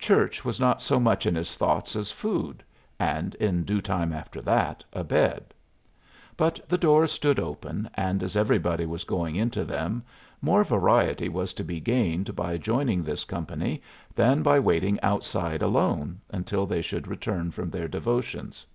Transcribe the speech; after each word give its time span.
Church 0.00 0.44
was 0.44 0.58
not 0.58 0.82
so 0.82 0.98
much 0.98 1.26
in 1.26 1.36
his 1.36 1.54
thoughts 1.54 1.94
as 1.94 2.10
food 2.10 2.64
and, 2.98 3.36
in 3.36 3.62
due 3.62 3.80
time 3.80 4.12
after 4.12 4.40
that, 4.40 4.82
a 4.92 5.04
bed; 5.04 5.54
but 6.36 6.60
the 6.68 6.76
doors 6.76 7.12
stood 7.12 7.38
open, 7.38 7.88
and 7.94 8.20
as 8.24 8.34
everybody 8.34 8.84
was 8.84 9.04
going 9.04 9.36
into 9.36 9.64
them, 9.64 10.02
more 10.42 10.64
variety 10.64 11.28
was 11.28 11.52
to 11.54 11.62
be 11.62 11.78
gained 11.78 12.34
by 12.34 12.58
joining 12.58 13.04
this 13.04 13.22
company 13.22 13.80
than 14.12 14.42
by 14.42 14.58
waiting 14.58 14.98
outside 15.02 15.62
alone 15.62 16.20
until 16.30 16.66
they 16.66 16.82
should 16.82 17.06
return 17.06 17.52
from 17.52 17.70
their 17.70 17.86
devotions. 17.86 18.66